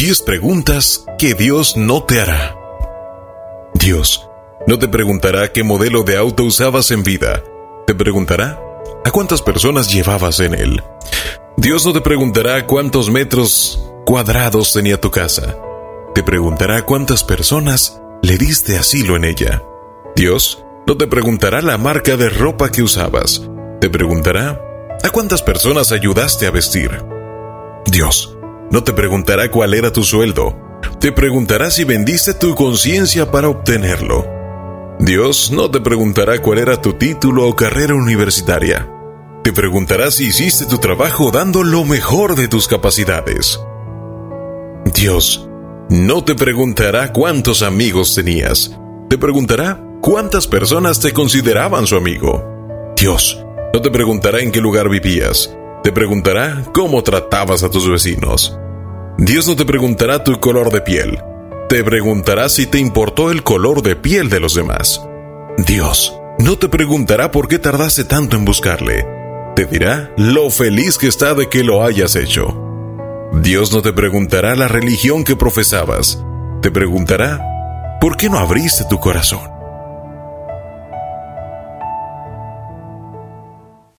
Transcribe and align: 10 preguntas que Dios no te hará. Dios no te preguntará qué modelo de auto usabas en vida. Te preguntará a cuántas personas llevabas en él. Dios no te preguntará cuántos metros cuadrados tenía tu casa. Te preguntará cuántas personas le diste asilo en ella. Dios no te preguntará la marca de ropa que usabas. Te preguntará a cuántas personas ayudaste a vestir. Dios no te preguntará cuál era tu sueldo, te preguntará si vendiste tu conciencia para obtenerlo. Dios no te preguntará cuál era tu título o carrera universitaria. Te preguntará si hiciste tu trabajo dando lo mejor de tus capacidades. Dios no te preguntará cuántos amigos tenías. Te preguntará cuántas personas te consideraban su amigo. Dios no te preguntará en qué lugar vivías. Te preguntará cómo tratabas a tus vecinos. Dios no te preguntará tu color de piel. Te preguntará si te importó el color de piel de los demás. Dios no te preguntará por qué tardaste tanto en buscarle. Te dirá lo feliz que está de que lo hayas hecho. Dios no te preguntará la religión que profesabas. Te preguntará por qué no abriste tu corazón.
10 0.00 0.22
preguntas 0.22 1.04
que 1.18 1.34
Dios 1.34 1.76
no 1.76 2.02
te 2.04 2.22
hará. 2.22 2.56
Dios 3.74 4.26
no 4.66 4.78
te 4.78 4.88
preguntará 4.88 5.52
qué 5.52 5.62
modelo 5.62 6.04
de 6.04 6.16
auto 6.16 6.44
usabas 6.44 6.90
en 6.90 7.02
vida. 7.02 7.44
Te 7.86 7.94
preguntará 7.94 8.58
a 9.04 9.10
cuántas 9.10 9.42
personas 9.42 9.92
llevabas 9.92 10.40
en 10.40 10.54
él. 10.54 10.82
Dios 11.58 11.84
no 11.84 11.92
te 11.92 12.00
preguntará 12.00 12.66
cuántos 12.66 13.10
metros 13.10 13.92
cuadrados 14.06 14.72
tenía 14.72 14.98
tu 14.98 15.10
casa. 15.10 15.58
Te 16.14 16.22
preguntará 16.22 16.86
cuántas 16.86 17.22
personas 17.22 18.00
le 18.22 18.38
diste 18.38 18.78
asilo 18.78 19.16
en 19.16 19.26
ella. 19.26 19.62
Dios 20.16 20.64
no 20.86 20.96
te 20.96 21.08
preguntará 21.08 21.60
la 21.60 21.76
marca 21.76 22.16
de 22.16 22.30
ropa 22.30 22.70
que 22.70 22.82
usabas. 22.82 23.42
Te 23.82 23.90
preguntará 23.90 24.58
a 25.04 25.10
cuántas 25.10 25.42
personas 25.42 25.92
ayudaste 25.92 26.46
a 26.46 26.50
vestir. 26.52 27.04
Dios 27.84 28.39
no 28.70 28.84
te 28.84 28.92
preguntará 28.92 29.50
cuál 29.50 29.74
era 29.74 29.92
tu 29.92 30.04
sueldo, 30.04 30.80
te 31.00 31.12
preguntará 31.12 31.70
si 31.70 31.84
vendiste 31.84 32.34
tu 32.34 32.54
conciencia 32.54 33.30
para 33.30 33.48
obtenerlo. 33.48 34.26
Dios 34.98 35.50
no 35.50 35.70
te 35.70 35.80
preguntará 35.80 36.40
cuál 36.40 36.58
era 36.58 36.80
tu 36.80 36.92
título 36.92 37.48
o 37.48 37.56
carrera 37.56 37.94
universitaria. 37.94 38.88
Te 39.42 39.52
preguntará 39.52 40.10
si 40.10 40.26
hiciste 40.26 40.66
tu 40.66 40.78
trabajo 40.78 41.30
dando 41.30 41.64
lo 41.64 41.84
mejor 41.84 42.36
de 42.36 42.48
tus 42.48 42.68
capacidades. 42.68 43.58
Dios 44.94 45.48
no 45.88 46.22
te 46.22 46.34
preguntará 46.34 47.12
cuántos 47.12 47.62
amigos 47.62 48.14
tenías. 48.14 48.78
Te 49.08 49.16
preguntará 49.16 49.82
cuántas 50.02 50.46
personas 50.46 51.00
te 51.00 51.12
consideraban 51.12 51.86
su 51.86 51.96
amigo. 51.96 52.92
Dios 52.96 53.42
no 53.72 53.80
te 53.80 53.90
preguntará 53.90 54.40
en 54.40 54.52
qué 54.52 54.60
lugar 54.60 54.88
vivías. 54.88 55.56
Te 55.90 55.94
preguntará 55.94 56.62
cómo 56.72 57.02
tratabas 57.02 57.64
a 57.64 57.68
tus 57.68 57.90
vecinos. 57.90 58.56
Dios 59.18 59.48
no 59.48 59.56
te 59.56 59.64
preguntará 59.64 60.22
tu 60.22 60.38
color 60.38 60.70
de 60.70 60.80
piel. 60.80 61.18
Te 61.68 61.82
preguntará 61.82 62.48
si 62.48 62.68
te 62.68 62.78
importó 62.78 63.32
el 63.32 63.42
color 63.42 63.82
de 63.82 63.96
piel 63.96 64.30
de 64.30 64.38
los 64.38 64.54
demás. 64.54 65.04
Dios 65.58 66.16
no 66.38 66.56
te 66.56 66.68
preguntará 66.68 67.32
por 67.32 67.48
qué 67.48 67.58
tardaste 67.58 68.04
tanto 68.04 68.36
en 68.36 68.44
buscarle. 68.44 69.04
Te 69.56 69.64
dirá 69.64 70.12
lo 70.16 70.48
feliz 70.50 70.96
que 70.96 71.08
está 71.08 71.34
de 71.34 71.48
que 71.48 71.64
lo 71.64 71.82
hayas 71.82 72.14
hecho. 72.14 72.56
Dios 73.32 73.72
no 73.72 73.82
te 73.82 73.92
preguntará 73.92 74.54
la 74.54 74.68
religión 74.68 75.24
que 75.24 75.34
profesabas. 75.34 76.22
Te 76.62 76.70
preguntará 76.70 77.98
por 78.00 78.16
qué 78.16 78.30
no 78.30 78.38
abriste 78.38 78.84
tu 78.88 79.00
corazón. 79.00 79.59